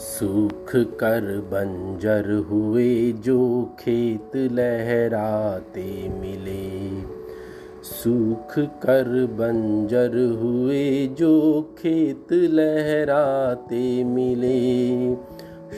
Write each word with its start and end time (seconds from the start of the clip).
सूख 0.00 0.70
कर 0.76 1.24
बंजर 1.52 2.32
हुए 2.50 3.12
जो 3.12 3.68
खेत 3.80 4.36
लहराते 4.36 6.08
मिले। 6.08 7.02
सूख 7.82 8.58
कर 8.58 9.26
बंजर 9.32 10.16
हुए 10.42 11.06
जो 11.06 11.62
खेत 11.78 12.32
लहराते 12.32 14.04
मिले। 14.04 15.14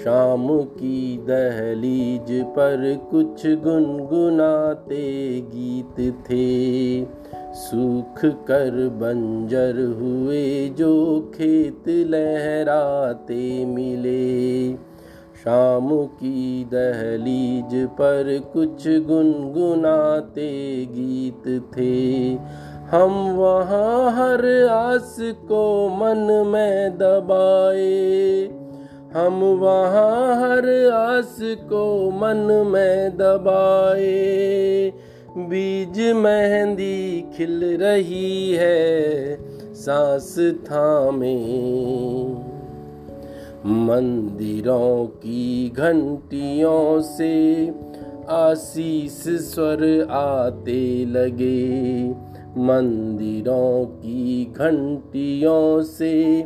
शाम 0.04 0.62
की 0.62 1.18
दहलीज 1.18 2.42
पर 2.44 3.08
कुछ 3.10 3.46
गुनगुनाते 3.46 5.04
गीत 5.40 6.14
थे। 6.30 7.02
सूख 7.54 8.24
कर 8.24 8.70
बंजर 8.88 9.96
हुए 10.00 10.68
जो 10.68 11.20
खेत 11.34 11.88
लहराते 11.88 13.64
मिले। 13.64 14.74
शाम 15.44 16.06
की 16.06 16.64
दहलीज 16.64 17.86
पर 17.88 18.40
कुछ 18.52 18.88
गुनगुनाते 18.88 20.50
गीत 20.90 21.72
थे। 21.76 22.34
हम 22.96 23.36
वहाँ 23.36 24.10
हर 24.12 24.68
आस 24.70 25.16
को 25.20 25.88
मन 25.88 26.46
में 26.46 26.98
दबाए। 26.98 28.44
हम 29.14 29.40
वहाँ 29.42 30.36
हर 30.36 30.90
आस 30.90 31.36
को 31.42 32.10
मन 32.10 32.66
में 32.66 33.16
दबाए। 33.16 34.92
बीज 35.36 36.00
मेहंदी 36.00 37.24
खिल 37.36 37.64
रही 37.64 38.52
है, 38.52 39.38
सांस 39.74 40.38
थामे। 40.38 41.36
मंदिरों 43.66 45.06
की 45.06 45.72
घंटियों 45.76 47.00
से 47.00 47.68
आशीष 48.28 49.22
स्वर 49.28 50.06
आते 50.10 51.04
लगे। 51.04 52.08
मंदिरों 52.58 53.84
की 53.84 54.44
घंटियों 54.44 55.82
से 55.82 56.44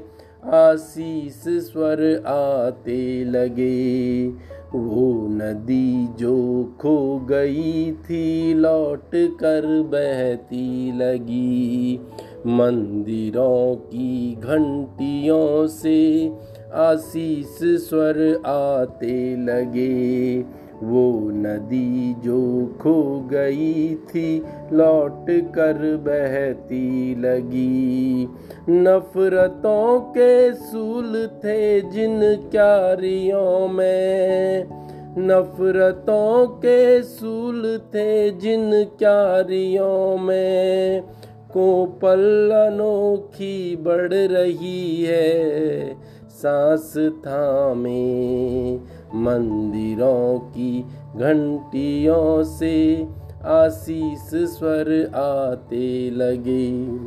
आशीष 0.54 1.44
स्वर 1.48 2.22
आते 2.26 3.24
लगे। 3.24 4.28
वो 4.74 5.28
नदी 5.30 6.08
जो 6.18 6.64
खो 6.80 7.18
गई 7.18 7.92
थी, 7.92 8.54
लौट 8.54 9.10
कर 9.14 9.82
बहती 9.82 10.92
लगी। 10.98 12.00
मंदिरों 12.46 13.76
की 13.76 14.34
घंटियों 14.34 15.66
से 15.66 16.32
आशीष 16.74 17.58
स्वर 17.62 18.42
आते 18.46 19.36
लगे। 19.36 20.44
वो 20.82 21.30
नदी 21.30 22.14
जो 22.18 22.72
खो 22.80 23.28
गई 23.30 23.94
थी, 23.94 24.42
लौट 24.72 25.26
कर 25.30 25.96
बहती 25.96 27.14
लगी। 27.20 28.28
नफरतों 28.68 30.00
के 30.00 30.52
सूल 30.52 31.26
थे 31.44 31.80
जिन 31.80 32.20
क्यारियों 32.50 33.68
में। 33.68 34.64
नफरतों 35.18 36.46
के 36.46 37.02
सूल 37.02 37.80
थे 37.94 38.30
जिन 38.30 38.70
क्यारियों 38.70 40.18
में। 40.18 41.02
को 41.52 41.86
कोपल 41.86 42.50
अनोखी 42.72 43.76
बढ़ 43.76 44.14
रही 44.14 45.04
है 45.04 45.88
सांस 46.36 46.94
थामे 46.96 48.76
मंदिरों 49.14 50.38
की 50.38 50.84
घंटियों 51.16 52.44
से 52.44 53.08
आशीष 53.44 54.30
स्वर 54.34 55.10
आते 55.14 56.10
लगे। 56.10 56.98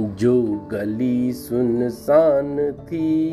जो 0.00 0.42
गली 0.72 1.32
सुनसान 1.32 2.72
थी, 2.72 3.30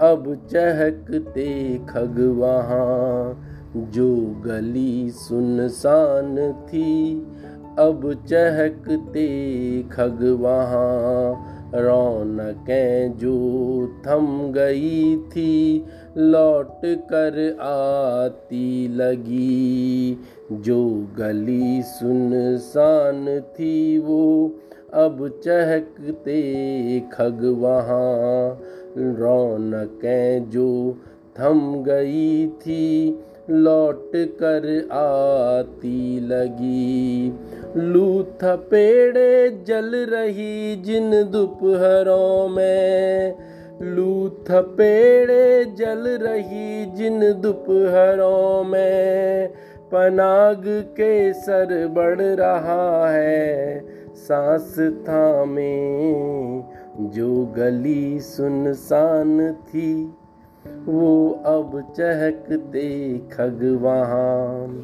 अब 0.00 0.48
चहकते 0.50 1.78
खग 1.88 2.36
वहाँ। 2.38 3.40
जो 3.76 4.16
गली 4.46 5.10
सुनसान 5.10 6.52
थी, 6.52 7.14
अब 7.78 8.26
चहकते 8.28 9.26
खग 9.82 10.38
वहाँ। 10.40 11.53
रौनकें 11.76 13.18
जो 13.18 13.34
थम 14.06 14.52
गई 14.52 15.16
थी, 15.16 15.84
लौट 16.16 16.80
कर 16.84 17.56
आती 17.60 18.88
लगी। 18.88 20.18
जो 20.52 21.06
गली 21.18 21.82
सुनसान 21.82 23.40
थी 23.40 23.98
वो, 23.98 24.52
अब 24.94 25.40
चहकते 25.44 26.42
खग 27.12 27.56
वहाँ। 27.58 28.60
रौनकें 28.98 30.50
जो 30.50 30.98
थम 31.40 31.82
गई 31.82 32.46
थी 32.46 33.18
लौट 33.50 34.12
कर 34.14 34.88
आती 34.92 36.20
लगी। 36.20 37.38
लू 37.76 38.22
थपेड़े 38.22 39.50
जल 39.66 39.90
रही 39.94 40.76
जिन 40.76 41.10
दोपहरों 41.10 42.48
में। 42.48 43.34
लू 43.82 44.28
थपेड़े 44.28 45.64
जल 45.64 46.18
रही 46.22 46.86
जिन 46.86 47.20
दोपहरों 47.20 48.64
में। 48.64 49.48
पनाग 49.94 50.64
के 50.66 51.32
सर 51.32 51.86
बढ़ 51.86 52.20
रहा 52.20 53.10
है। 53.10 53.84
सांस 54.14 54.74
थामे, 54.78 55.94
जो 57.00 57.54
गली 57.56 58.20
सुनसान 58.20 59.52
थी। 59.52 60.14
वो 60.66 61.30
अब 61.46 61.72
चहकते 61.96 62.88
खगवान 63.32 64.76